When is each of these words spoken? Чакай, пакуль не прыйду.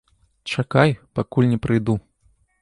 Чакай, 0.53 0.95
пакуль 1.19 1.51
не 1.53 1.61
прыйду. 1.67 1.97